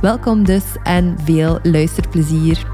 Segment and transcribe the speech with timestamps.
[0.00, 2.64] Welkom dus en veel luisterplezier.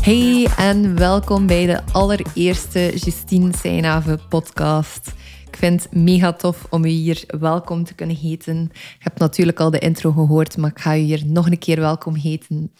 [0.00, 5.12] Hey en welkom bij de allereerste Justine Seinhaven podcast.
[5.60, 8.70] Vind het mega tof om u hier welkom te kunnen heten.
[8.72, 11.80] Ik heb natuurlijk al de intro gehoord, maar ik ga u hier nog een keer
[11.80, 12.72] welkom heten.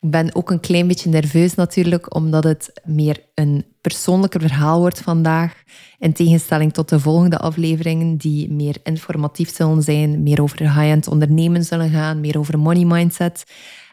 [0.00, 5.00] Ik ben ook een klein beetje nerveus natuurlijk, omdat het meer een persoonlijker verhaal wordt
[5.00, 5.62] vandaag.
[5.98, 11.64] In tegenstelling tot de volgende afleveringen, die meer informatief zullen zijn, meer over high-end ondernemen
[11.64, 13.44] zullen gaan, meer over money mindset.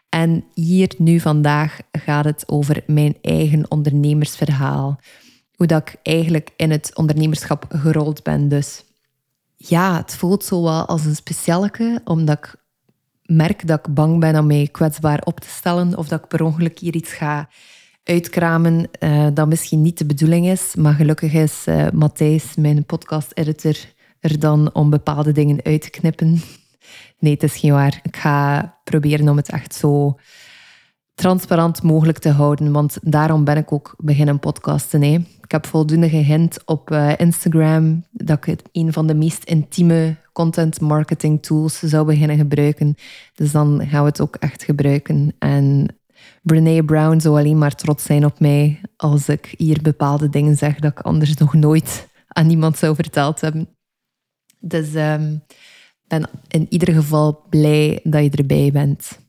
[0.09, 5.00] En hier nu vandaag gaat het over mijn eigen ondernemersverhaal.
[5.56, 8.48] Hoe dat ik eigenlijk in het ondernemerschap gerold ben.
[8.48, 8.84] Dus
[9.56, 12.56] ja, het voelt zo wel als een specialeke, omdat ik
[13.23, 16.44] merk dat ik bang ben om mij kwetsbaar op te stellen of dat ik per
[16.44, 17.50] ongeluk hier iets ga
[18.04, 20.76] uitkramen uh, dat misschien niet de bedoeling is.
[20.76, 23.76] Maar gelukkig is uh, Matthijs, mijn podcast-editor,
[24.20, 26.42] er dan om bepaalde dingen uit te knippen.
[27.20, 28.00] Nee, het is geen waar.
[28.04, 30.20] Ik ga proberen om het echt zo
[31.14, 35.02] transparant mogelijk te houden, want daarom ben ik ook beginnen podcasten.
[35.02, 35.14] Hè.
[35.42, 40.16] Ik heb voldoende gehint op uh, Instagram dat ik het een van de meest intieme
[40.34, 42.95] content marketing tools zou beginnen gebruiken.
[43.34, 45.36] Dus dan gaan we het ook echt gebruiken.
[45.39, 45.95] En
[46.41, 50.80] Brene Brown zou alleen maar trots zijn op mij als ik hier bepaalde dingen zeg
[50.80, 53.67] dat ik anders nog nooit aan iemand zou verteld hebben.
[54.59, 55.44] Dus um,
[56.07, 59.22] ben in ieder geval blij dat je erbij bent.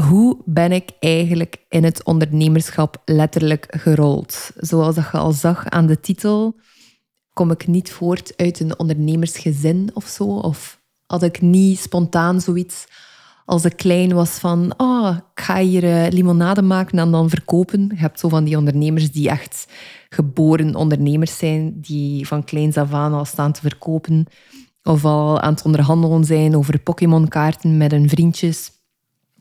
[0.00, 4.50] Hoe ben ik eigenlijk in het ondernemerschap letterlijk gerold?
[4.56, 6.56] Zoals dat je al zag aan de titel,
[7.32, 10.24] kom ik niet voort uit een ondernemersgezin of zo.
[10.24, 12.86] Of had ik niet spontaan zoiets
[13.44, 17.88] als ik klein was van, oh, ik ga hier uh, limonade maken en dan verkopen.
[17.94, 19.68] Je hebt zo van die ondernemers die echt
[20.08, 24.26] geboren ondernemers zijn, die van kleins af aan al staan te verkopen.
[24.82, 28.75] Of al aan het onderhandelen zijn over Pokémon-kaarten met hun vriendjes.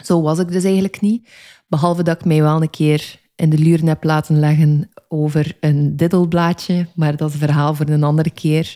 [0.03, 1.29] Zo was ik dus eigenlijk niet.
[1.67, 5.95] Behalve dat ik mij wel een keer in de luren heb laten leggen over een
[5.95, 6.87] diddelblaadje.
[6.95, 8.75] Maar dat is een verhaal voor een andere keer.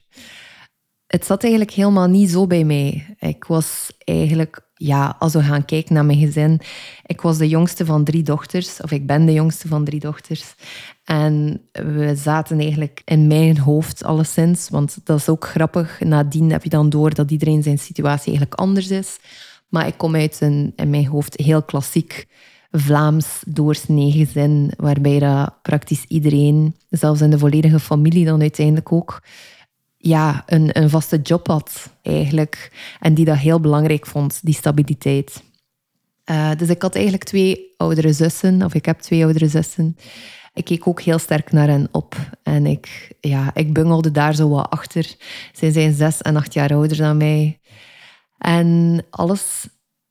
[1.08, 3.16] Het zat eigenlijk helemaal niet zo bij mij.
[3.20, 6.60] Ik was eigenlijk ja, als we gaan kijken naar mijn gezin,
[7.06, 10.56] ik was de jongste van drie dochters, of ik ben de jongste van drie dochters.
[11.04, 16.00] En we zaten eigenlijk in mijn hoofd alleszins, want dat is ook grappig.
[16.00, 19.18] Nadien heb je dan door dat iedereen zijn situatie eigenlijk anders is.
[19.70, 22.28] Maar ik kom uit een, in mijn hoofd heel klassiek
[22.72, 29.24] Vlaams doorsnee gezin, waarbij dat praktisch iedereen, zelfs in de volledige familie dan uiteindelijk ook,
[29.98, 32.72] ja, een, een vaste job had eigenlijk.
[33.00, 35.44] En die dat heel belangrijk vond, die stabiliteit.
[36.26, 39.98] Uh, dus ik had eigenlijk twee oudere zussen, of ik heb twee oudere zussen.
[40.54, 42.16] Ik keek ook heel sterk naar hen op.
[42.44, 45.16] En ik, ja, ik bungelde daar zo wat achter.
[45.54, 47.60] Zij zijn zes en acht jaar ouder dan mij.
[48.40, 49.68] En alles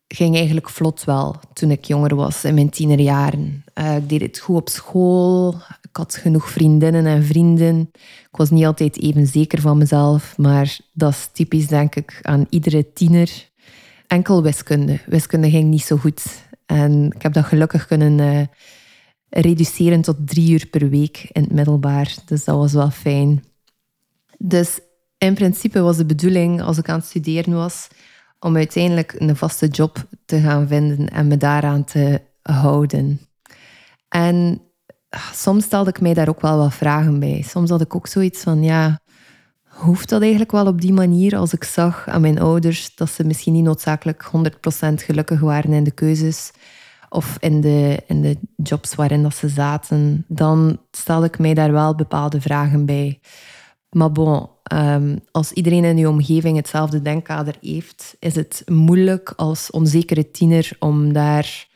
[0.08, 3.64] ging eigenlijk vlot wel toen ik jonger was, in mijn tienerjaren.
[3.74, 5.54] Uh, ik deed het goed op school.
[5.82, 7.90] Ik had genoeg vriendinnen en vrienden.
[8.30, 12.46] Ik was niet altijd even zeker van mezelf, maar dat is typisch, denk ik, aan
[12.50, 13.48] iedere tiener.
[14.06, 15.00] Enkel wiskunde.
[15.06, 16.24] Wiskunde ging niet zo goed.
[16.66, 18.42] En ik heb dat gelukkig kunnen uh,
[19.28, 22.14] reduceren tot drie uur per week in het middelbaar.
[22.24, 23.44] Dus dat was wel fijn.
[24.38, 24.80] Dus
[25.18, 27.88] in principe was de bedoeling, als ik aan het studeren was,
[28.40, 33.20] om uiteindelijk een vaste job te gaan vinden en me daaraan te houden.
[34.08, 34.62] En
[35.08, 37.42] ah, soms stelde ik mij daar ook wel wat vragen bij.
[37.46, 39.00] Soms had ik ook zoiets van, ja,
[39.64, 41.36] hoeft dat eigenlijk wel op die manier?
[41.36, 45.84] Als ik zag aan mijn ouders dat ze misschien niet noodzakelijk 100% gelukkig waren in
[45.84, 46.50] de keuzes
[47.08, 51.72] of in de, in de jobs waarin dat ze zaten, dan stelde ik mij daar
[51.72, 53.20] wel bepaalde vragen bij.
[53.90, 59.70] Maar bon, ehm, als iedereen in je omgeving hetzelfde denkkader heeft, is het moeilijk als
[59.70, 61.68] onzekere tiener om daar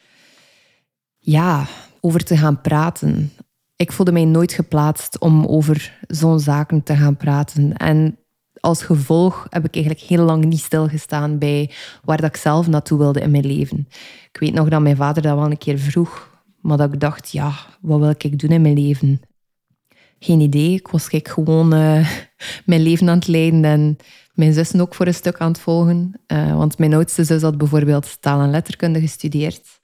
[1.19, 1.67] ja,
[2.01, 3.33] over te gaan praten.
[3.77, 7.77] Ik voelde mij nooit geplaatst om over zo'n zaken te gaan praten.
[7.77, 8.19] En
[8.61, 11.71] als gevolg heb ik eigenlijk heel lang niet stilgestaan bij
[12.05, 13.89] waar dat ik zelf naartoe wilde in mijn leven.
[14.33, 17.31] Ik weet nog dat mijn vader dat wel een keer vroeg, maar dat ik dacht,
[17.31, 19.21] ja, wat wil ik doen in mijn leven?
[20.25, 20.75] geen idee.
[20.75, 22.09] Ik was gewoon uh,
[22.65, 23.97] mijn leven aan het leiden en
[24.35, 26.21] mijn zussen ook voor een stuk aan het volgen.
[26.27, 29.81] Uh, want mijn oudste zus had bijvoorbeeld taal en letterkunde gestudeerd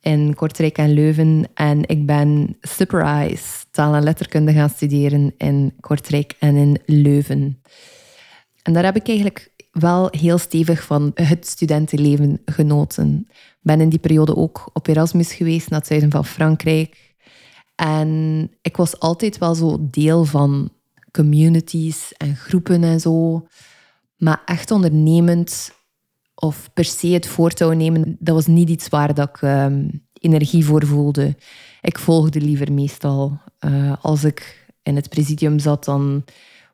[0.00, 1.48] in Kortrijk en Leuven.
[1.54, 7.62] En ik ben surprise taal en letterkunde gaan studeren in Kortrijk en in Leuven.
[8.62, 13.28] En daar heb ik eigenlijk wel heel stevig van het studentenleven genoten.
[13.60, 17.14] Ben in die periode ook op Erasmus geweest naar het zuiden van Frankrijk.
[17.74, 20.70] En ik was altijd wel zo deel van
[21.10, 23.46] communities en groepen en zo.
[24.16, 25.72] Maar echt ondernemend
[26.34, 30.64] of per se het voortouw nemen, dat was niet iets waar dat ik ehm, energie
[30.64, 31.36] voor voelde.
[31.80, 33.40] Ik volgde liever meestal.
[33.64, 36.24] Uh, als ik in het presidium zat, dan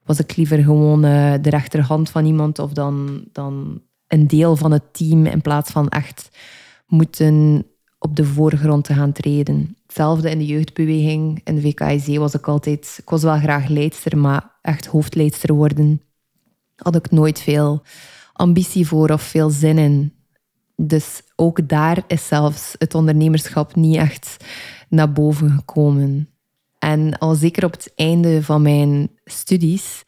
[0.05, 4.71] was ik liever gewoon uh, de rechterhand van iemand of dan, dan een deel van
[4.71, 6.29] het team in plaats van echt
[6.87, 7.67] moeten
[7.99, 9.77] op de voorgrond te gaan treden.
[9.87, 11.41] Hetzelfde in de jeugdbeweging.
[11.45, 12.97] In de VKIC was ik altijd...
[13.01, 16.01] Ik was wel graag leidster, maar echt hoofdleidster worden
[16.77, 17.83] had ik nooit veel
[18.33, 20.13] ambitie voor of veel zin in.
[20.77, 24.37] Dus ook daar is zelfs het ondernemerschap niet echt
[24.89, 26.29] naar boven gekomen.
[26.79, 30.05] En al zeker op het einde van mijn studies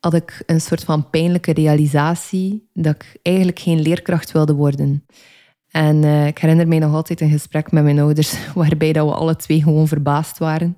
[0.00, 5.06] had ik een soort van pijnlijke realisatie dat ik eigenlijk geen leerkracht wilde worden.
[5.74, 9.14] En uh, ik herinner mij nog altijd een gesprek met mijn ouders waarbij dat we
[9.14, 10.76] alle twee gewoon verbaasd waren.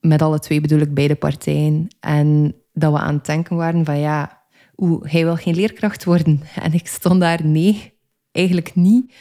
[0.00, 1.88] Met alle twee bedoel ik beide partijen.
[2.00, 4.42] En dat we aan het denken waren van ja,
[4.76, 6.40] oeh, hij wil geen leerkracht worden.
[6.62, 7.92] En ik stond daar, nee,
[8.32, 9.14] eigenlijk niet.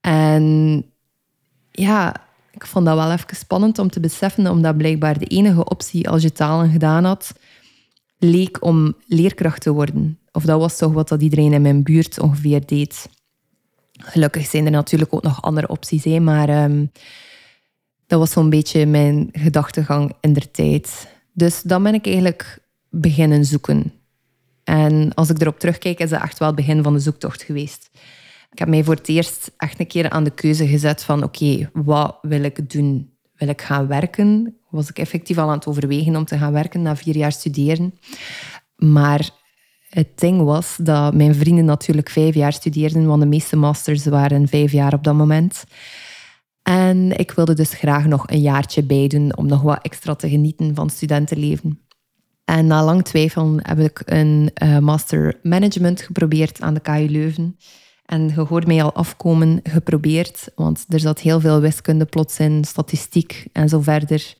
[0.00, 0.84] En
[1.70, 2.16] ja,
[2.52, 6.22] ik vond dat wel even spannend om te beseffen, omdat blijkbaar de enige optie als
[6.22, 7.32] je talen gedaan had,
[8.18, 10.18] leek om leerkracht te worden.
[10.32, 13.08] Of dat was toch wat dat iedereen in mijn buurt ongeveer deed.
[14.00, 16.86] Gelukkig zijn er natuurlijk ook nog andere opties, hè, maar ehm,
[18.06, 21.08] dat was zo'n beetje mijn gedachtegang in der tijd.
[21.32, 22.58] Dus dan ben ik eigenlijk
[22.90, 23.92] beginnen zoeken.
[24.64, 27.90] En als ik erop terugkijk, is dat echt wel het begin van de zoektocht geweest.
[28.50, 31.70] Ik heb mij voor het eerst echt een keer aan de keuze gezet van oké,
[31.72, 33.10] wat wil ik doen?
[33.34, 34.56] Wil ik gaan werken?
[34.70, 37.94] Was ik effectief al aan het overwegen om te gaan werken na vier jaar studeren.
[38.76, 39.30] Maar
[39.90, 44.48] het ding was dat mijn vrienden natuurlijk vijf jaar studeerden, want de meeste masters waren
[44.48, 45.64] vijf jaar op dat moment.
[46.62, 50.74] En ik wilde dus graag nog een jaartje bijdoen om nog wat extra te genieten
[50.74, 51.80] van studentenleven.
[52.44, 57.56] En na lang twijfelen heb ik een uh, master management geprobeerd aan de KU Leuven.
[58.06, 62.64] En je hoort mij al afkomen geprobeerd, want er zat heel veel wiskunde plots in,
[62.64, 64.34] statistiek en zo verder.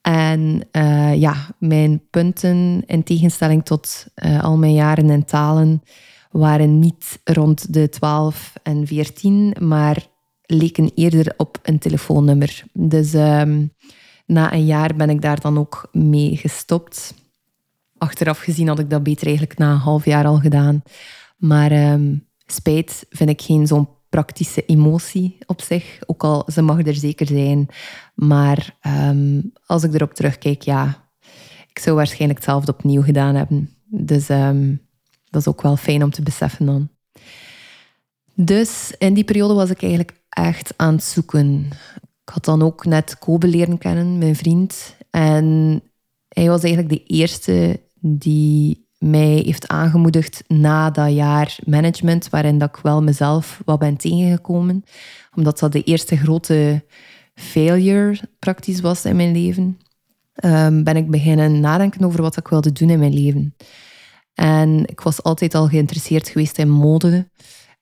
[0.00, 5.82] En uh, ja, mijn punten, in tegenstelling tot uh, al mijn jaren in talen,
[6.30, 10.06] waren niet rond de 12 en 14, maar
[10.46, 12.64] leken eerder op een telefoonnummer.
[12.72, 13.72] Dus um,
[14.26, 17.14] na een jaar ben ik daar dan ook mee gestopt.
[17.98, 20.82] Achteraf gezien had ik dat beter eigenlijk na een half jaar al gedaan.
[21.36, 25.98] Maar um, spijt vind ik geen zo'n praktische emotie op zich.
[26.06, 27.68] Ook al ze mag er zeker zijn.
[28.14, 31.08] Maar um, als ik erop terugkijk, ja,
[31.70, 33.74] ik zou waarschijnlijk hetzelfde opnieuw gedaan hebben.
[33.86, 34.80] Dus um,
[35.30, 36.88] dat is ook wel fijn om te beseffen dan.
[38.34, 41.68] Dus in die periode was ik eigenlijk echt aan het zoeken.
[42.24, 44.96] Ik had dan ook net Kobe leren kennen, mijn vriend.
[45.10, 45.80] En
[46.28, 52.68] hij was eigenlijk de eerste die mij heeft aangemoedigd na dat jaar management, waarin dat
[52.68, 54.84] ik wel mezelf wat ben tegengekomen.
[55.34, 56.84] Omdat dat de eerste grote
[57.34, 59.78] failure praktisch was in mijn leven.
[60.44, 63.54] Um, ben ik beginnen nadenken over wat ik wilde doen in mijn leven.
[64.34, 67.28] En ik was altijd al geïnteresseerd geweest in mode.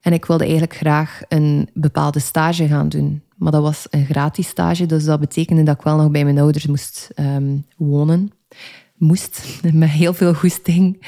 [0.00, 3.22] En ik wilde eigenlijk graag een bepaalde stage gaan doen.
[3.36, 6.38] Maar dat was een gratis stage, dus dat betekende dat ik wel nog bij mijn
[6.38, 8.32] ouders moest um, wonen
[8.98, 11.06] moest, met heel veel goesting.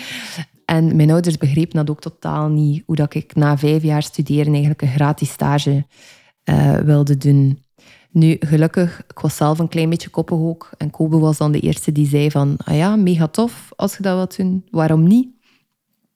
[0.65, 4.51] En mijn ouders begrepen dat ook totaal niet, hoe dat ik na vijf jaar studeren
[4.51, 5.87] eigenlijk een gratis stage
[6.45, 7.63] uh, wilde doen.
[8.11, 10.73] Nu, gelukkig, ik was zelf een klein beetje koppig.
[10.77, 14.03] En Kobe was dan de eerste die zei van, ah ja, mega tof als je
[14.03, 14.67] dat wilt doen.
[14.71, 15.29] Waarom niet?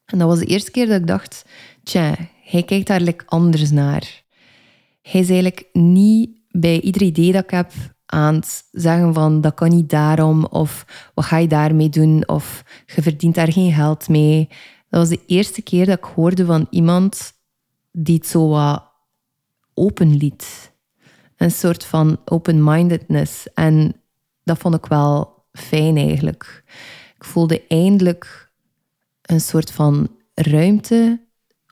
[0.05, 1.45] En dat was de eerste keer dat ik dacht,
[1.83, 4.23] tja, hij kijkt daar anders naar.
[5.03, 7.73] Hij is eigenlijk niet bij ieder idee dat ik heb
[8.15, 8.41] aan
[8.73, 13.35] zeggen van dat kan niet daarom of wat ga je daarmee doen of je verdient
[13.35, 14.49] daar geen geld mee.
[14.89, 17.33] Dat was de eerste keer dat ik hoorde van iemand
[17.93, 18.85] die het zo wat
[19.75, 20.73] open liet.
[21.37, 23.53] Een soort van open-mindedness.
[23.53, 23.95] En
[24.45, 26.65] dat vond ik wel fijn eigenlijk.
[27.17, 28.51] Ik voelde eindelijk
[29.23, 31.21] een soort van ruimte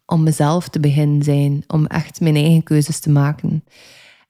[0.07, 3.65] om mezelf te beginnen zijn, om echt mijn eigen keuzes te maken.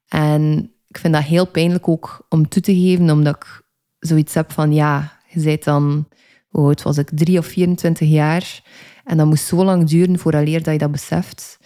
[0.09, 3.63] En ik vind dat heel pijnlijk ook om toe te geven, omdat ik
[3.99, 6.09] zoiets heb van ja, je bent dan,
[6.49, 8.63] hoe oud was ik, drie of 24 jaar.
[9.05, 11.59] En dat moest zo lang duren vooraleer dat je dat beseft.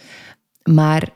[0.63, 1.09] Maar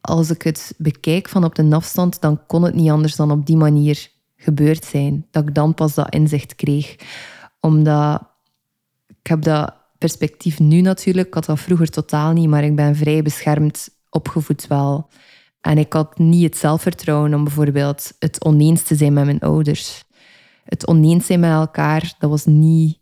[0.00, 3.46] als ik het bekijk van op de afstand, dan kon het niet anders dan op
[3.46, 5.26] die manier gebeurd zijn.
[5.30, 6.96] Dat ik dan pas dat inzicht kreeg.
[7.60, 8.22] Omdat
[9.08, 11.26] ik heb dat perspectief nu natuurlijk.
[11.26, 15.08] Ik had dat vroeger totaal niet, maar ik ben vrij beschermd opgevoed wel.
[15.62, 20.04] En ik had niet het zelfvertrouwen om bijvoorbeeld het oneens te zijn met mijn ouders.
[20.64, 22.98] Het oneens zijn met elkaar, dat was niet,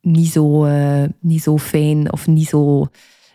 [0.00, 2.86] niet, zo, uh, niet zo fijn of niet zo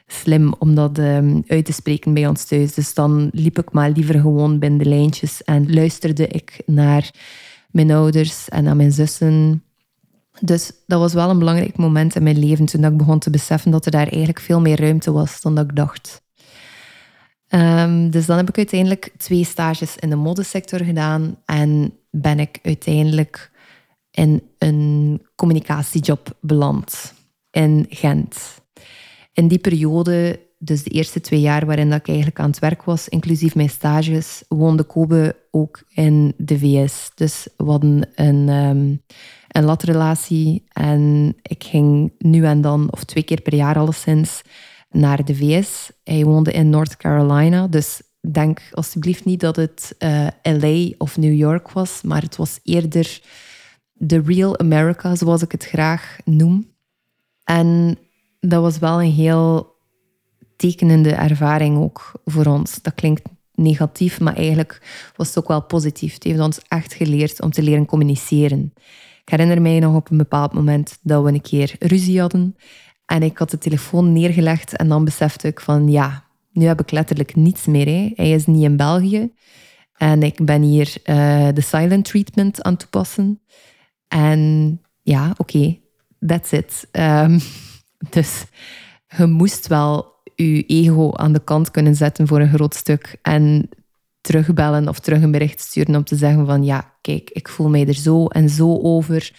[0.08, 2.74] slim om dat um, uit te spreken bij ons thuis.
[2.74, 7.12] Dus dan liep ik maar liever gewoon binnen de lijntjes en luisterde ik naar
[7.72, 9.64] mijn ouders en naar mijn zussen.
[10.40, 13.72] Dus dat was wel een belangrijk moment in mijn leven toen ik begon te beseffen
[13.72, 16.26] dat er daar eigenlijk veel meer ruimte was dan dat ik dacht.
[17.50, 22.60] Um, dus dan heb ik uiteindelijk twee stages in de modesector gedaan en ben ik
[22.64, 23.52] uiteindelijk
[24.12, 27.14] in een communicatiejob beland
[27.52, 28.62] in Gent.
[29.34, 32.84] In die periode, dus de eerste twee jaar waarin dat ik eigenlijk aan het werk
[32.84, 37.12] was, inclusief mijn stages, woonde Kobe ook in de VS.
[37.16, 39.02] Dus we hadden een, um,
[39.48, 44.42] een latrelatie en ik ging nu en dan, of twee keer per jaar alleszins,
[44.90, 45.92] naar de VS.
[46.04, 48.02] Hij woonde in North Carolina, dus
[48.32, 53.22] denk alsjeblieft niet dat het eh, LA of New York was, maar het was eerder
[53.94, 56.76] de real America, zoals ik het graag noem.
[57.44, 57.98] En
[58.40, 59.76] dat was wel een heel
[60.56, 62.82] tekenende ervaring ook voor ons.
[62.82, 64.82] Dat klinkt negatief, maar eigenlijk
[65.16, 66.14] was het ook wel positief.
[66.14, 68.74] Het heeft ons echt geleerd om te leren communiceren.
[69.22, 72.56] Ik herinner mij nog op een bepaald moment dat we een keer ruzie hadden.
[73.08, 76.92] En ik had de telefoon neergelegd en dan besefte ik van ja, nu heb ik
[76.92, 78.12] letterlijk niets meer.
[78.16, 79.32] Hij is niet in België.
[79.98, 83.42] En ik ben hier uh, de silent treatment aan toepassen.
[84.08, 85.80] En ja, oké,
[86.28, 86.88] that's it.
[86.92, 87.40] Um,
[88.16, 88.46] dus
[89.18, 93.70] je moest wel je ego aan de kant kunnen zetten voor een groot stuk en
[94.22, 97.88] terugbellen of terug een bericht sturen om te zeggen van ja, kijk, ik voel mij
[97.88, 99.32] er zo en zo over.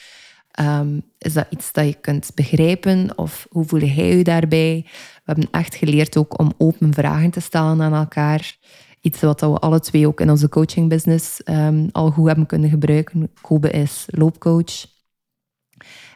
[0.58, 4.82] Ehm, is dat iets dat je kunt begrijpen of hoe voel jij je daarbij?
[4.84, 8.56] We hebben echt geleerd ook om open vragen te stellen aan elkaar.
[9.00, 13.30] Iets wat we alle twee ook in onze coachingbusiness um, al goed hebben kunnen gebruiken.
[13.40, 14.86] Kobe is loopcoach.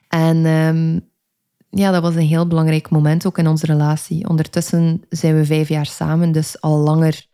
[0.09, 1.01] En ehm,
[1.71, 4.29] ja, dat was een heel belangrijk moment ook in onze relatie.
[4.29, 7.27] Ondertussen zijn we vijf jaar samen, dus al langer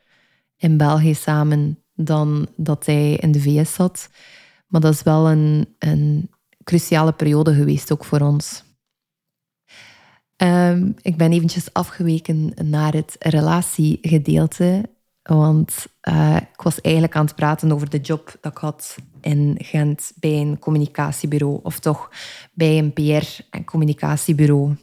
[0.57, 4.11] in België samen dan dat hij in de VS zat.
[4.67, 6.31] Maar dat is wel een, een
[6.69, 8.65] cruciale periode geweest ook voor ons.
[10.37, 14.85] Um, ik ben eventjes afgeweken naar het relatiegedeelte.
[15.23, 19.57] Want uh, ik was eigenlijk aan het praten over de job dat ik had in
[19.59, 22.11] Gent bij een communicatiebureau, of toch
[22.53, 24.77] bij een PR- en communicatiebureau.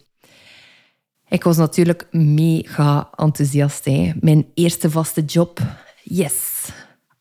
[1.28, 3.86] Ik was natuurlijk mega enthousiast.
[3.86, 4.12] Hè.
[4.20, 5.60] Mijn eerste vaste job,
[6.04, 6.70] yes.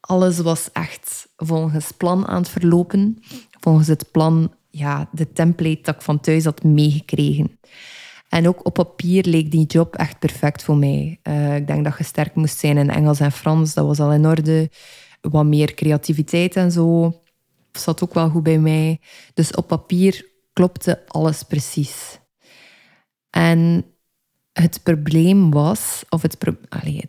[0.00, 3.22] Alles was echt volgens plan aan het verlopen.
[3.64, 7.58] Volgens het plan, ja, de template dat ik van thuis had meegekregen.
[8.28, 11.20] En ook op papier leek die job echt perfect voor mij.
[11.22, 13.74] Uh, ik denk dat je sterk moest zijn in Engels en Frans.
[13.74, 14.70] Dat was al in orde.
[15.20, 17.20] Wat meer creativiteit en zo
[17.72, 19.00] zat ook wel goed bij mij.
[19.34, 22.20] Dus op papier klopte alles precies.
[23.30, 23.84] En
[24.52, 26.38] het probleem was, of het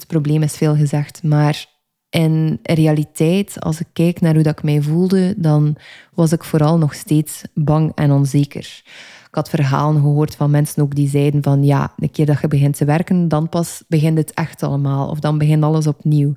[0.07, 1.74] probleem is veel gezegd, maar
[2.09, 5.75] in realiteit, als ik kijk naar hoe dat ik mij voelde, dan
[6.13, 8.81] was ik vooral nog steeds bang en onzeker.
[9.27, 12.47] Ik had verhalen gehoord van mensen ook die zeiden van ja, een keer dat je
[12.47, 15.09] begint te werken, dan pas begint het echt allemaal.
[15.09, 16.35] Of dan begint alles opnieuw.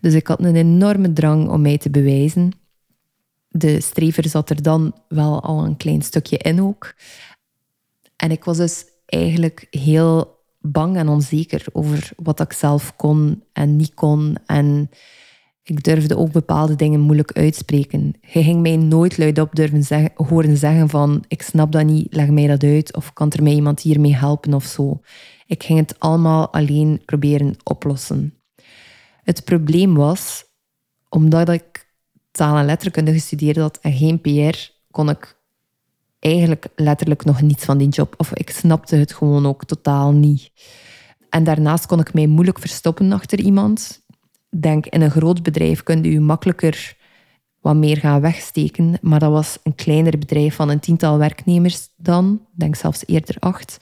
[0.00, 2.52] Dus ik had een enorme drang om mij te bewijzen.
[3.48, 6.94] De strever zat er dan wel al een klein stukje in ook.
[8.16, 10.35] En ik was dus eigenlijk heel
[10.70, 14.36] bang en onzeker over wat ik zelf kon en niet kon.
[14.46, 14.90] En
[15.62, 18.14] ik durfde ook bepaalde dingen moeilijk uitspreken.
[18.20, 22.28] Hij ging mij nooit luidop durven zeggen, horen zeggen van ik snap dat niet, leg
[22.28, 25.00] mij dat uit of kan er mij iemand hiermee helpen of zo.
[25.46, 28.34] Ik ging het allemaal alleen proberen oplossen.
[29.22, 30.44] Het probleem was,
[31.08, 31.94] omdat ik
[32.30, 35.35] taal- en letterkunde gestudeerd had en geen PR, kon ik
[36.26, 38.14] eigenlijk letterlijk nog niets van die job.
[38.16, 40.50] Of ik snapte het gewoon ook totaal niet.
[41.30, 44.04] En daarnaast kon ik mij moeilijk verstoppen achter iemand
[44.60, 46.96] denk in een groot bedrijf kun je makkelijker
[47.60, 48.98] wat meer gaan wegsteken.
[49.00, 53.80] Maar dat was een kleiner bedrijf van een tiental werknemers dan, denk zelfs eerder acht.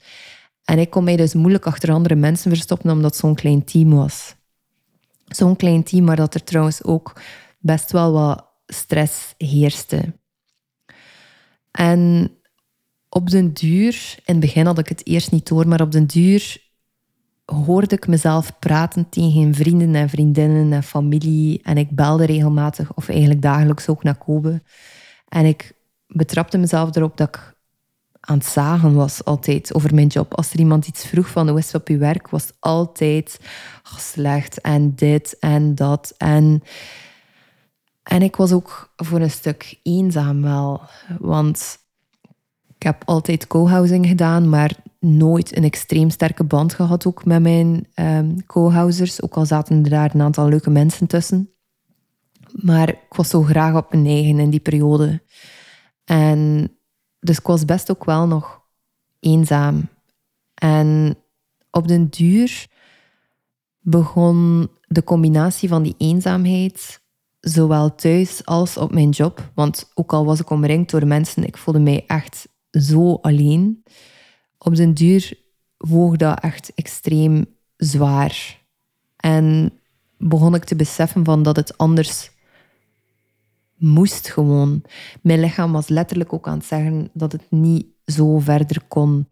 [0.63, 4.35] En ik kon mij dus moeilijk achter andere mensen verstoppen omdat zo'n klein team was.
[5.25, 7.21] Zo'n klein team, maar dat er trouwens ook
[7.59, 10.13] best wel wat stress heerste.
[11.75, 12.31] En
[13.09, 16.05] op den duur, in het begin had ik het eerst niet door, maar op den
[16.05, 16.63] duur
[17.45, 21.59] hoorde ik mezelf praten tegen vrienden en vriendinnen en familie.
[21.63, 24.61] En ik belde regelmatig, of eigenlijk dagelijks ook naar Kobe.
[25.27, 25.73] En ik
[26.07, 27.53] betrapte mezelf erop dat ik
[28.19, 30.33] aan het zagen was altijd over mijn job.
[30.33, 33.39] Als er iemand iets vroeg van hoe is op je werk, was altijd
[33.97, 36.13] slecht en dit en dat.
[36.17, 36.63] En,
[38.05, 40.81] en ik was ook voor een stuk eenzaam wel.
[41.19, 41.77] Want
[42.75, 47.87] ik heb altijd co-housing gedaan, maar nooit een extreem sterke band gehad ook met mijn
[47.95, 49.21] um, co-housers.
[49.21, 51.49] Ook al zaten er daar een aantal leuke mensen tussen.
[52.51, 55.23] Maar ik was zo graag op mijn eigen in die periode.
[56.03, 56.69] En
[57.19, 58.61] dus ik was best ook wel nog
[59.19, 59.89] eenzaam.
[60.53, 61.17] En
[61.71, 62.67] op den duur
[63.79, 67.03] begon de combinatie van die eenzaamheid,
[67.45, 71.57] zowel thuis als op mijn job, want ook al was ik omringd door mensen, ik
[71.57, 73.83] voelde mij echt zo alleen.
[74.57, 75.37] Op den duur
[75.77, 77.45] woog dat echt extreem
[77.77, 78.61] zwaar.
[79.15, 79.73] En
[80.17, 82.31] begon ik te beseffen van dat het anders
[83.75, 84.81] moest gewoon.
[85.21, 89.27] Mijn lichaam was letterlijk ook aan het zeggen dat het niet zo verder kon.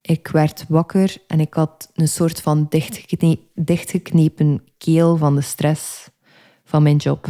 [0.00, 2.68] Ik werd wakker en ik had een soort van
[3.54, 6.08] dichtgeknepen keel van de stress
[6.70, 7.26] van mijn job.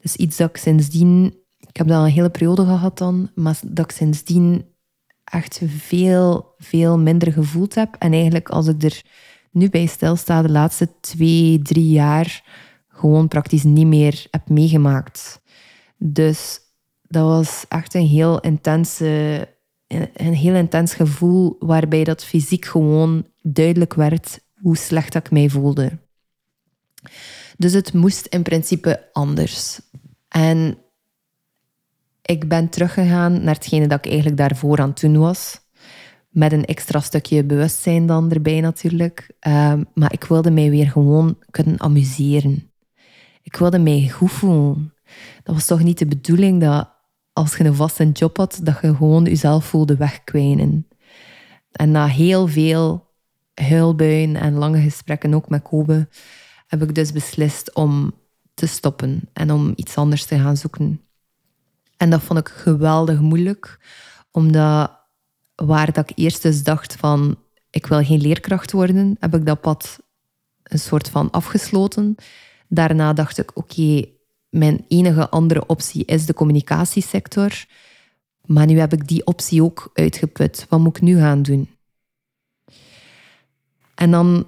[0.00, 3.84] Dus iets dat ik sindsdien, ik heb dat een hele periode gehad dan, maar dat
[3.84, 4.64] ik sindsdien
[5.24, 7.96] echt veel, veel minder gevoeld heb.
[7.98, 9.02] En eigenlijk als ik er
[9.50, 12.42] nu bij stilsta, de laatste twee, drie jaar,
[12.88, 15.42] gewoon praktisch niet meer heb meegemaakt.
[15.96, 16.60] Dus
[17.02, 19.48] dat was echt een heel intense,
[20.14, 25.98] een heel intens gevoel waarbij dat fysiek gewoon duidelijk werd hoe slecht ik mij voelde.
[27.56, 29.80] Dus het moest in principe anders.
[30.28, 30.78] En
[32.22, 35.60] ik ben teruggegaan naar hetgene dat ik eigenlijk daarvoor aan het doen was.
[36.28, 39.30] Met een extra stukje bewustzijn dan erbij natuurlijk.
[39.38, 42.70] Ehm, maar ik wilde mij weer gewoon kunnen amuseren.
[43.42, 44.94] Ik wilde mij goed voelen
[45.42, 46.88] dat was toch niet de bedoeling dat
[47.32, 50.88] als je een vaste job had, dat je gewoon jezelf voelde wegkwijnen.
[51.72, 53.06] En na heel veel
[53.54, 56.08] huilbuien en lange gesprekken, ook met Kobe,
[56.66, 58.14] heb ik dus beslist om
[58.54, 61.00] te stoppen en om iets anders te gaan zoeken.
[61.96, 63.78] En dat vond ik geweldig moeilijk,
[64.30, 65.02] omdat
[65.54, 67.38] waar dat ik eerst dus dacht van
[67.70, 69.98] ik wil geen leerkracht worden, heb ik dat pad
[70.62, 72.14] een soort van afgesloten.
[72.68, 74.04] Daarna dacht ik, oké,
[74.48, 77.64] mijn enige andere optie is de communicatiesector.
[78.44, 80.66] Maar nu heb ik die optie ook uitgeput.
[80.68, 81.68] Wat moet ik nu gaan doen?
[83.94, 84.46] En dan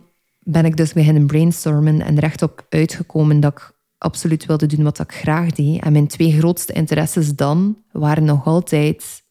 [0.48, 5.12] ben ik dus beginnen brainstormen en rechtop uitgekomen dat ik absoluut wilde doen wat ik
[5.12, 5.82] graag deed.
[5.82, 9.22] En mijn twee grootste interesses dan waren nog altijd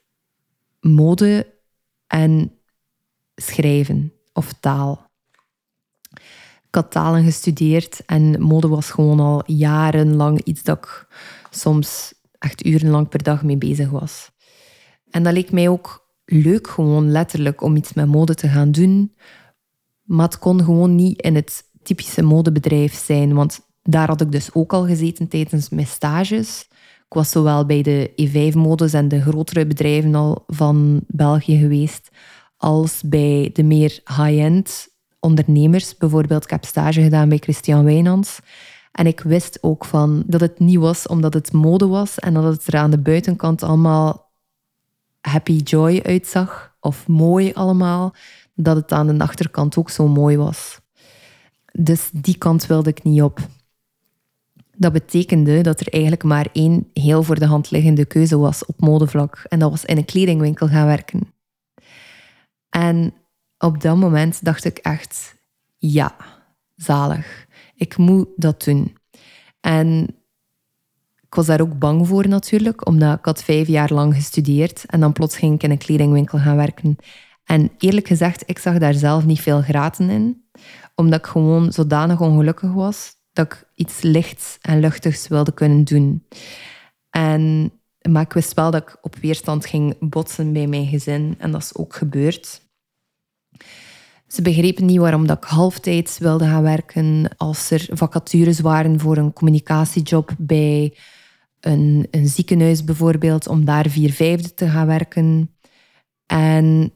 [0.80, 1.54] mode
[2.08, 2.52] en
[3.36, 5.10] schrijven of taal.
[6.68, 11.08] Ik had talen gestudeerd en mode was gewoon al jarenlang iets dat ik
[11.50, 14.32] soms echt urenlang per dag mee bezig was.
[15.10, 19.16] En dat leek mij ook leuk, gewoon letterlijk, om iets met mode te gaan doen.
[20.06, 24.54] Maar het kon gewoon niet in het typische modebedrijf zijn, want daar had ik dus
[24.54, 26.68] ook al gezeten tijdens mijn stages.
[27.06, 32.10] Ik was zowel bij de E5-modes en de grotere bedrijven al van België geweest,
[32.58, 34.88] als bij de meer high-end
[35.20, 35.98] ondernemers.
[35.98, 38.40] Bijvoorbeeld, ik heb stage gedaan bij Christian Wijnands.
[38.92, 42.44] En ik wist ook van dat het niet was omdat het mode was en dat
[42.44, 44.32] het er aan de buitenkant allemaal
[45.22, 48.16] happy joy uitzag of mooi allemaal,
[48.56, 50.80] dat het aan de achterkant ook zo mooi was.
[51.72, 53.40] Dus die kant wilde ik niet op.
[54.78, 58.80] Dat betekende dat er eigenlijk maar één heel voor de hand liggende keuze was op
[58.82, 59.46] modevlak.
[59.50, 61.34] En dat was in een kledingwinkel gaan werken.
[62.70, 63.14] En
[63.58, 65.36] op dat moment dacht ik echt,
[65.78, 66.16] ja,
[66.76, 67.48] zalig.
[67.76, 68.98] Ik moet dat doen.
[69.60, 70.16] En
[71.22, 75.00] ik was daar ook bang voor natuurlijk, omdat ik had vijf jaar lang gestudeerd en
[75.00, 76.98] dan plots ging ik in een kledingwinkel gaan werken.
[77.46, 80.46] En eerlijk gezegd, ik zag daar zelf niet veel graten in,
[80.96, 86.28] omdat ik gewoon zodanig ongelukkig was dat ik iets lichts en luchtigs wilde kunnen doen.
[87.10, 87.72] En,
[88.10, 91.62] maar ik wist wel dat ik op weerstand ging botsen bij mijn gezin en dat
[91.62, 92.62] is ook gebeurd.
[94.28, 99.18] Ze begrepen niet waarom dat ik halftijds wilde gaan werken als er vacatures waren voor
[99.18, 100.98] een communicatiejob bij
[101.60, 105.56] een, een ziekenhuis bijvoorbeeld, om daar vier vijfde te gaan werken.
[106.26, 106.94] En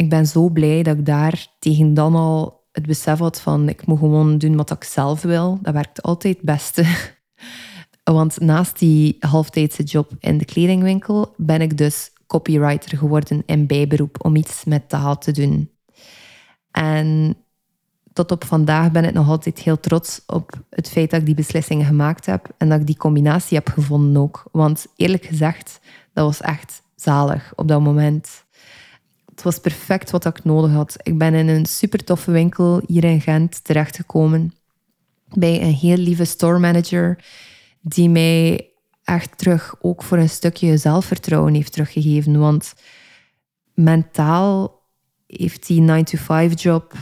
[0.00, 3.86] ik ben zo blij dat ik daar tegen dan al het besef had van ik
[3.86, 5.58] moet gewoon doen wat ik zelf wil.
[5.62, 6.84] Dat werkt altijd het beste.
[8.04, 14.24] Want naast die halftijdse job in de kledingwinkel ben ik dus copywriter geworden in bijberoep
[14.24, 15.70] om iets met taal te doen.
[16.70, 17.36] En
[18.12, 21.34] tot op vandaag ben ik nog altijd heel trots op het feit dat ik die
[21.34, 24.44] beslissingen gemaakt heb en dat ik die combinatie heb gevonden ook.
[24.52, 25.80] Want eerlijk gezegd,
[26.12, 28.44] dat was echt zalig op dat moment.
[29.40, 30.96] Het was perfect wat ik nodig had.
[31.02, 34.52] Ik ben in een super toffe winkel hier in Gent terechtgekomen
[35.28, 37.24] bij een heel lieve store manager
[37.80, 38.70] die mij
[39.04, 42.38] echt terug ook voor een stukje zelfvertrouwen heeft teruggegeven.
[42.38, 42.74] Want
[43.74, 44.82] mentaal
[45.26, 46.94] heeft die 9-to-5 job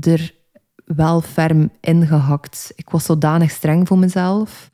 [0.00, 0.34] er
[0.84, 2.72] wel ferm ingehakt.
[2.74, 4.70] Ik was zodanig streng voor mezelf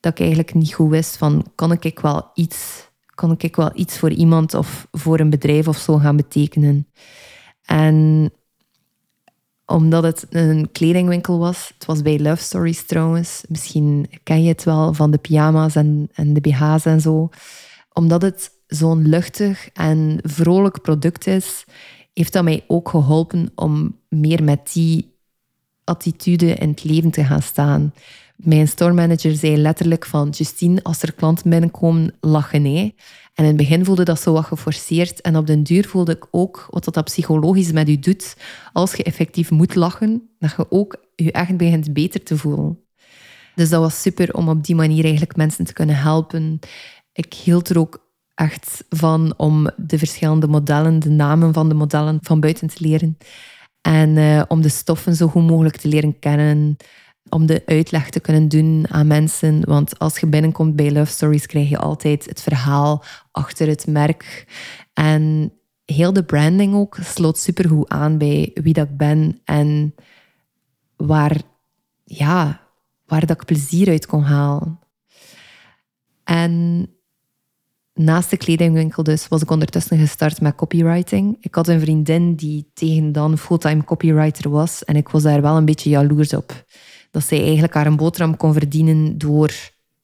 [0.00, 3.98] dat ik eigenlijk niet goed wist van kan ik wel iets, kan ik wel iets
[3.98, 6.88] voor iemand of voor een bedrijf of zo gaan betekenen.
[7.64, 8.30] En
[9.66, 14.64] omdat het een kledingwinkel was, het was bij Love Stories trouwens, misschien ken je het
[14.64, 17.28] wel van de pyjama's en, en de BH's en zo.
[17.92, 21.64] Omdat het zo'n luchtig en vrolijk product is,
[22.12, 25.14] heeft dat mij ook geholpen om meer met die
[25.84, 27.92] attitude in het leven te gaan staan.
[28.42, 32.94] Mijn store manager zei letterlijk van Justine, als er klanten binnenkomen, lachen nee.
[33.34, 35.20] En in het begin voelde dat zo wat geforceerd.
[35.20, 38.36] En op den duur voelde ik ook wat dat psychologisch met u doet.
[38.72, 42.78] Als je effectief moet lachen, dat je ook je echt begint beter te voelen.
[43.54, 46.58] Dus dat was super om op die manier eigenlijk mensen te kunnen helpen.
[47.12, 52.18] Ik hield er ook echt van om de verschillende modellen, de namen van de modellen
[52.22, 53.16] van buiten te leren.
[53.80, 56.76] En uh, om de stoffen zo goed mogelijk te leren kennen.
[57.28, 59.64] Om de uitleg te kunnen doen aan mensen.
[59.64, 64.46] Want als je binnenkomt bij Love Stories, krijg je altijd het verhaal achter het merk.
[64.92, 65.52] En
[65.84, 69.40] heel de branding ook sloot supergoed aan bij wie dat ik ben.
[69.44, 69.94] En
[70.96, 71.40] waar,
[72.04, 72.60] ja,
[73.06, 74.78] waar dat ik plezier uit kon halen.
[76.24, 76.86] En
[77.94, 81.36] naast de kledingwinkel dus was ik ondertussen gestart met copywriting.
[81.40, 85.56] Ik had een vriendin die tegen dan fulltime copywriter was en ik was daar wel
[85.56, 86.64] een beetje jaloers op.
[87.12, 89.52] Dat zij eigenlijk haar een boterham kon verdienen door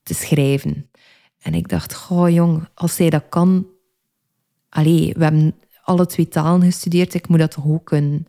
[0.02, 0.90] te schrijven.
[1.38, 3.66] En ik dacht, goh jong, als zij dat kan...
[4.68, 8.26] Allee, we hebben alle twee talen gestudeerd, ik moet dat ook kunnen.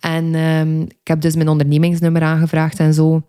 [0.00, 3.24] En ehm, ik heb dus mijn ondernemingsnummer aangevraagd en zo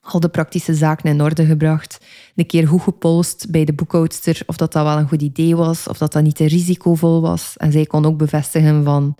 [0.00, 2.04] al de praktische zaken in orde gebracht.
[2.34, 5.88] Een keer goed gepost bij de boekhoudster of dat dat wel een goed idee was,
[5.88, 7.56] of dat dat niet te risicovol was.
[7.56, 9.14] En zij kon ook bevestigen van,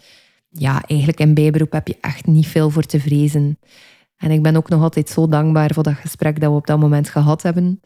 [0.50, 3.58] ja, eigenlijk in bijberoep heb je echt niet veel voor te vrezen.
[4.24, 6.78] En ik ben ook nog altijd zo dankbaar voor dat gesprek dat we op dat
[6.78, 7.80] moment gehad hebben,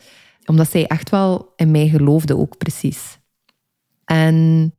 [0.47, 3.19] omdat zij echt wel in mij geloofde ook precies.
[4.05, 4.75] En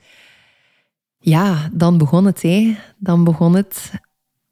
[1.17, 2.41] ja, dan begon het.
[2.41, 2.78] Hé.
[2.98, 3.91] Dan begon het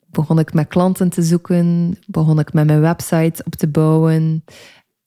[0.10, 4.44] begon ik met klanten te zoeken, begon ik met mijn website op te bouwen,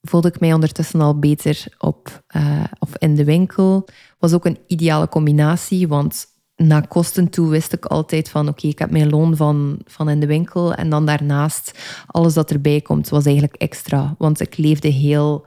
[0.01, 3.87] voelde ik mij ondertussen al beter op uh, of in de winkel.
[4.19, 6.25] Was ook een ideale combinatie, want
[6.67, 10.19] na kosten toe wist ik altijd van oké, ik heb mijn loon van, van in
[10.19, 11.71] de winkel en dan daarnaast
[12.07, 15.45] alles dat erbij komt was eigenlijk extra, want ik leefde heel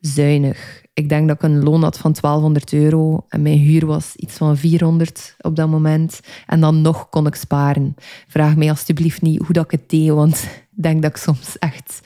[0.00, 4.16] zuinig ik denk dat ik een loon had van 1200 euro en mijn huur was
[4.16, 6.20] iets van 400 op dat moment.
[6.46, 7.94] En dan nog kon ik sparen.
[8.28, 10.42] Vraag mij alsjeblieft niet hoe dat ik het deed, want
[10.76, 12.00] ik denk dat ik soms echt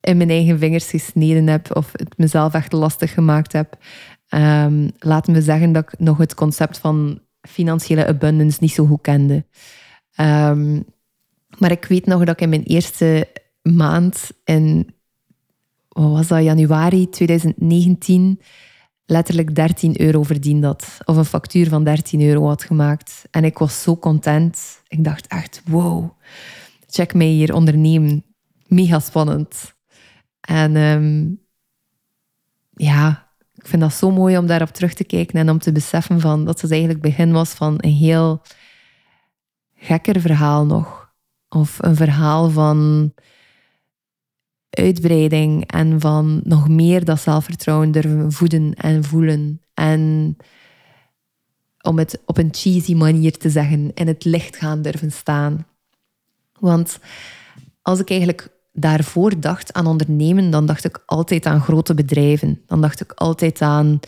[0.00, 3.76] in mijn eigen vingers gesneden heb of het mezelf echt lastig gemaakt heb.
[4.28, 9.00] Um, laat me zeggen dat ik nog het concept van financiële abundance niet zo goed
[9.00, 9.44] kende.
[10.14, 10.80] Ehm,
[11.58, 13.28] maar ik weet nog dat ik in mijn eerste
[13.62, 14.94] maand in
[15.88, 18.40] wat was dat, januari 2019
[19.06, 20.98] letterlijk 13 euro verdiend had.
[21.04, 23.24] Of een factuur van 13 euro had gemaakt.
[23.30, 24.82] En ik was zo content.
[24.88, 26.10] Ik dacht echt, wow,
[26.86, 28.24] check mij hier ondernemen.
[28.66, 29.74] Mega spannend.
[30.40, 31.43] En ja,
[33.64, 36.44] ik vind dat zo mooi om daarop terug te kijken en om te beseffen van
[36.44, 38.42] dat het eigenlijk begin was van een heel
[39.74, 41.12] gekker verhaal nog.
[41.48, 43.12] Of een verhaal van
[44.70, 49.60] uitbreiding en van nog meer dat zelfvertrouwen durven voeden en voelen.
[49.74, 50.36] En
[51.80, 55.66] om het op een cheesy manier te zeggen, in het licht gaan durven staan.
[56.60, 56.98] Want
[57.82, 62.62] als ik eigenlijk daarvoor dacht aan ondernemen, dan dacht ik altijd aan grote bedrijven.
[62.66, 64.00] Dan dacht ik altijd aan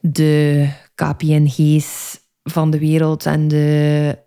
[0.00, 4.18] de KPNG's van de wereld en de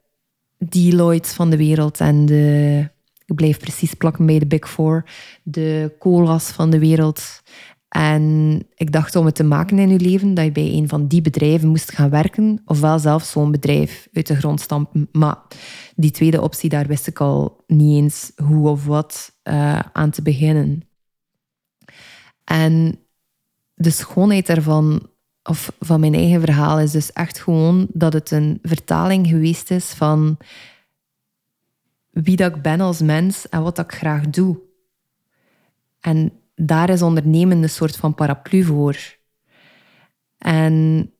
[0.57, 2.89] Deloitte's van de wereld en de
[3.27, 5.05] ik bleef precies plakken bij de Big Four,
[5.43, 7.41] de colas van de wereld.
[7.89, 11.07] En ik dacht om het te maken in je leven dat je bij een van
[11.07, 15.09] die bedrijven moest gaan werken, ofwel zelf zo'n bedrijf uit de grond stampen.
[15.11, 15.37] Maar
[15.95, 20.21] die tweede optie, daar wist ik al niet eens hoe of wat uh, aan te
[20.21, 20.89] beginnen.
[22.43, 22.99] En
[23.73, 25.09] de schoonheid daarvan,
[25.43, 29.85] of van mijn eigen verhaal, is dus echt gewoon dat het een vertaling geweest is
[29.85, 30.37] van
[32.09, 34.59] wie dat ik ben als mens en wat dat ik graag doe.
[35.99, 39.17] En daar is ondernemen een soort van paraplu voor.
[40.37, 41.13] En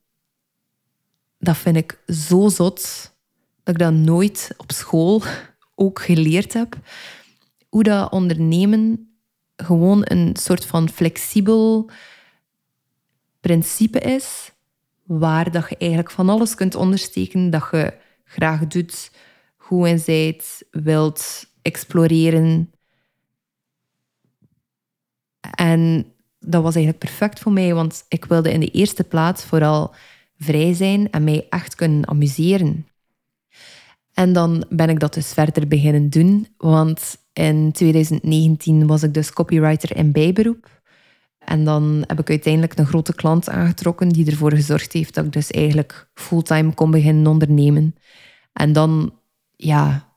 [1.40, 3.12] dat vind ik zo zot
[3.64, 5.24] dat ik dat nooit op school
[5.76, 6.78] ook geleerd heb.
[7.70, 9.12] Hoe dat ondernemen
[9.56, 11.90] gewoon een soort van flexibel
[13.40, 14.52] principe is,
[15.04, 19.12] waar dat je eigenlijk van alles kunt ondersteken dat je graag doet,
[19.58, 22.72] goed in zijt, wilt exploreren.
[25.56, 26.06] En
[26.40, 29.96] dat was eigenlijk perfect voor mij, want ik wilde in de eerste plaats vooral
[30.38, 32.88] vrij zijn en mij echt kunnen amuseren.
[34.14, 39.34] En dan ben ik dat dus verder beginnen doen, want in 2019 was ik dus
[39.34, 40.82] copywriter in bijberoep.
[41.40, 45.34] En dan heb ik uiteindelijk een grote klant aangetrokken die ervoor gezorgd heeft dat ik
[45.34, 47.96] dus eigenlijk fulltime kon beginnen ondernemen.
[48.54, 49.14] En dan,
[49.56, 50.08] ja,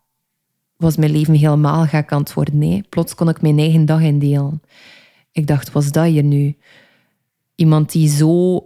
[0.77, 2.59] was mijn leven helemaal gek aan het worden.
[2.59, 2.85] Nee.
[2.89, 4.63] Plots kon ik mijn eigen dag indelen.
[5.33, 6.57] Ik dacht, was dat hier nu?
[7.55, 8.65] Iemand die zo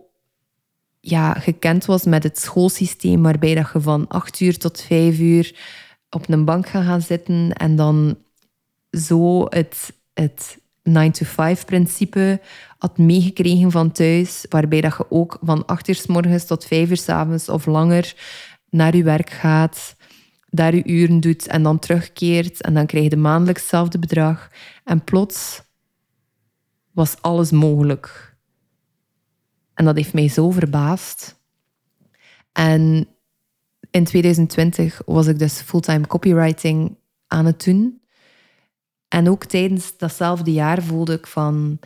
[1.01, 5.57] ja, gekend was met het schoolsysteem, waarbij dat je van acht uur tot vijf uur
[6.11, 8.19] op een bank gaat gaan zitten en dan
[8.91, 10.59] zo het, het
[10.91, 12.41] 9-to-5-principe
[12.79, 16.91] had meegekregen van thuis, waarbij dat je ook van 8 uur s morgens tot 5
[16.91, 18.15] uur s avonds of langer
[18.71, 19.97] naar je werk gaat,
[20.51, 24.51] daar je uren doet en dan terugkeert en dan krijg je maandelijks hetzelfde bedrag.
[24.85, 25.63] En plots
[26.95, 28.37] was alles mogelijk.
[29.75, 31.43] En dat heeft mij zo verbaasd.
[32.53, 33.09] En
[33.91, 38.01] in 2020 was ik dus fulltime copywriting aan het doen.
[39.09, 41.79] En ook tijdens datzelfde jaar voelde ik van...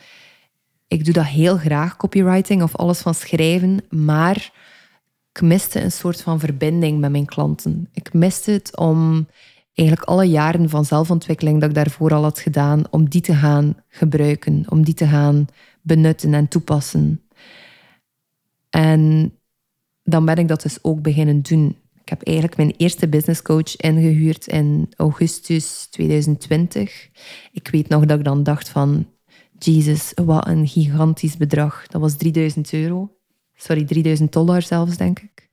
[0.87, 4.53] Ik doe dat heel graag, copywriting of alles van schrijven, maar
[5.33, 7.89] ik miste een soort van verbinding met mijn klanten.
[7.93, 9.29] Ik miste het om
[9.79, 13.77] eigenlijk alle jaren van zelfontwikkeling dat ik daarvoor al had gedaan, om die te gaan
[13.89, 15.47] gebruiken, om die te gaan
[15.83, 17.23] benutten en toepassen.
[18.71, 19.33] En
[20.03, 21.77] dan ben ik dat dus ook beginnen doen.
[22.01, 27.09] Ik heb eigenlijk mijn eerste business coach ingehuurd in augustus 2020.
[27.53, 29.07] Ik weet nog dat ik dan dacht van,
[29.59, 31.87] Jesus, wat een gigantisch bedrag.
[31.87, 33.17] Dat was 3000 euro.
[33.55, 35.49] Sorry, 3000 dollar zelfs, denk ik.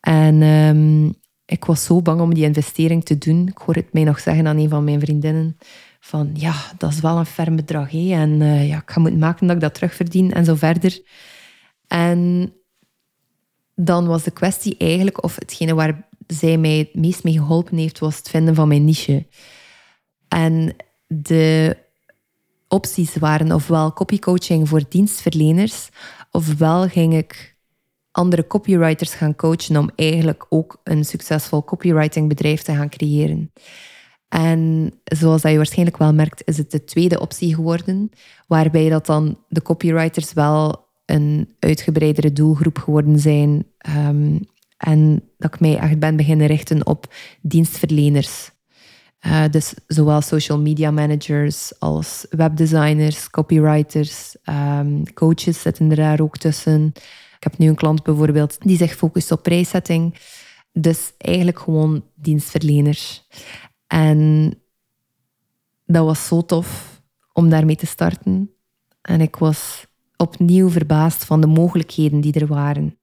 [0.00, 1.10] En ehm,
[1.46, 3.48] ik was zo bang om die investering te doen.
[3.48, 5.58] Ik hoor het mij nog zeggen aan een van mijn vriendinnen.
[6.00, 7.94] Van ja, dat is wel een ferm bedrag.
[7.94, 11.02] En uh, ja, ik ga moeten maken dat ik dat terugverdien en zo verder.
[11.86, 12.52] En
[13.74, 17.98] dan was de kwestie eigenlijk, of hetgene waar zij mij het meest mee geholpen heeft,
[17.98, 19.26] was het vinden van mijn niche.
[20.28, 20.76] En
[21.06, 21.76] de
[22.68, 25.88] opties waren ofwel copycoaching voor dienstverleners,
[26.30, 27.53] ofwel ging ik
[28.14, 33.52] andere copywriters gaan coachen om eigenlijk ook een succesvol copywritingbedrijf te gaan creëren.
[34.28, 38.10] En zoals dat je waarschijnlijk wel merkt, is het de tweede optie geworden,
[38.46, 43.66] waarbij dat dan de copywriters wel een uitgebreidere doelgroep geworden zijn.
[43.78, 44.38] Ehm,
[44.76, 48.50] en dat ik mij echt ben beginnen richten op dienstverleners.
[49.26, 56.36] Uh, dus zowel social media managers als webdesigners, copywriters, um, coaches zitten er daar ook
[56.36, 56.92] tussen.
[57.44, 60.14] Ik heb nu een klant bijvoorbeeld die zich focust op prijszetting.
[60.72, 63.28] Dus eigenlijk gewoon dienstverleners.
[63.86, 64.50] En
[65.86, 67.00] dat was zo tof
[67.32, 68.50] om daarmee te starten.
[69.02, 72.98] En ik was opnieuw verbaasd van de mogelijkheden die er waren.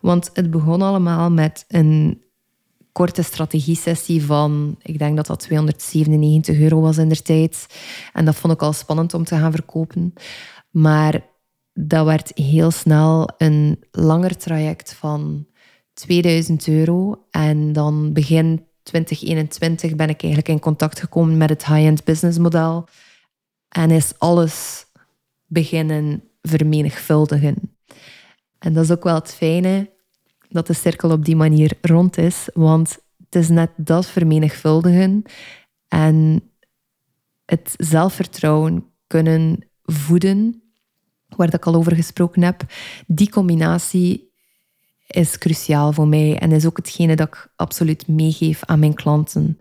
[0.00, 2.22] Want het begon allemaal met een
[2.92, 7.66] korte strategiesessie van, ik denk dat dat 297 euro was in der tijd.
[8.12, 10.12] En dat vond ik al spannend om te gaan verkopen.
[10.70, 11.34] Maar
[11.78, 15.46] dat werd heel snel een langer traject van
[15.94, 17.24] 2000 euro.
[17.30, 22.88] En dan begin 2021 ben ik eigenlijk in contact gekomen met het high-end business model.
[23.68, 24.86] En is alles
[25.46, 27.56] beginnen vermenigvuldigen.
[28.58, 29.90] En dat is ook wel het fijne
[30.48, 35.22] dat de cirkel op die manier rond is, want het is net dat vermenigvuldigen
[35.88, 36.42] en
[37.44, 40.65] het zelfvertrouwen kunnen voeden,
[41.28, 42.62] waar ik al over gesproken heb,
[43.06, 44.30] die combinatie
[45.06, 49.58] is cruciaal voor mij en is ook hetgene dat ik absoluut meegeef aan mijn klanten.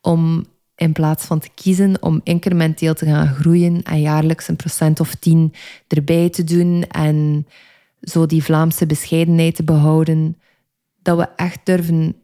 [0.00, 0.44] Om
[0.74, 5.14] in plaats van te kiezen om incrementeel te gaan groeien en jaarlijks een procent of
[5.14, 5.54] tien
[5.88, 7.46] erbij te doen en
[8.00, 10.36] zo die Vlaamse bescheidenheid te behouden,
[11.02, 12.16] dat we echt durven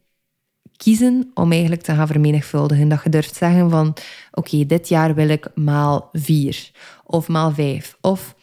[0.76, 2.88] kiezen om eigenlijk te gaan vermenigvuldigen.
[2.88, 3.96] Dat je durft zeggen van,
[4.30, 6.70] oké, dit jaar wil ik maal vier
[7.04, 7.96] of maal vijf.
[8.00, 8.35] Of,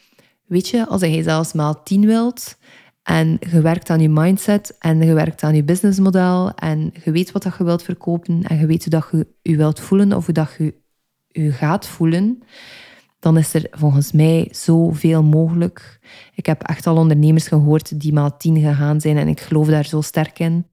[0.46, 2.56] weet je, als je zelfs maal tien wilt
[3.02, 7.32] en je werkt aan je mindset en je werkt aan je businessmodel en je weet
[7.32, 10.24] wat dat je wilt verkopen en je weet hoe dat je je wilt voelen of
[10.24, 10.74] hoe dat je
[11.28, 12.42] je gaat voelen,
[13.18, 15.98] dan is er volgens mij zoveel mogelijk.
[16.34, 19.84] Ik heb echt al ondernemers gehoord die maal tien gegaan zijn en ik geloof daar
[19.84, 20.66] zo sterk in.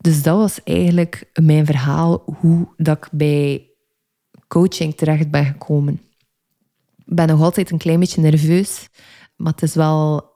[0.00, 3.70] Dus dat was eigenlijk mijn verhaal hoe dat ik bij
[4.48, 6.00] coaching terecht ben gekomen.
[7.10, 8.88] Ben nog altijd een klein beetje nerveus,
[9.36, 10.30] maar het is wel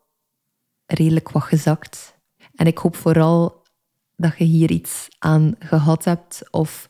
[0.87, 2.18] redelijk wat gezakt.
[2.54, 3.62] En ik hoop vooral
[4.16, 6.88] dat je hier iets aan gehad hebt of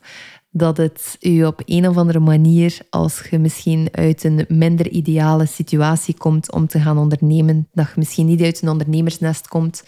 [0.49, 5.45] dat het u op een of andere manier, als je misschien uit een minder ideale
[5.45, 9.83] situatie komt om te gaan ondernemen, dat je misschien niet uit een ondernemersnest komt,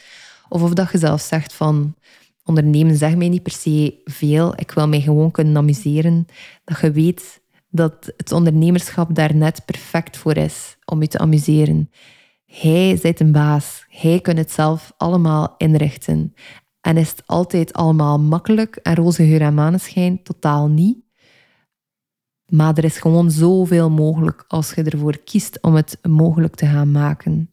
[0.49, 1.95] of of dat je zelf zegt van
[2.43, 6.27] ondernemen zegt mij niet per se veel, ik wil mij gewoon kunnen amuseren,
[6.63, 7.41] dat je weet
[7.75, 11.89] dat het ondernemerschap daar net perfect voor is om je te amuseren.
[12.45, 13.85] Hij zit een baas.
[13.89, 16.33] Hij kan het zelf allemaal inrichten.
[16.81, 20.23] En is het altijd allemaal makkelijk en roze geur en maneschijn?
[20.23, 20.97] Totaal niet.
[22.45, 26.91] Maar er is gewoon zoveel mogelijk als je ervoor kiest om het mogelijk te gaan
[26.91, 27.49] maken.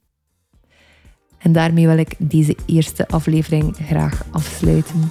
[1.39, 5.11] En daarmee wil ik deze eerste aflevering graag afsluiten.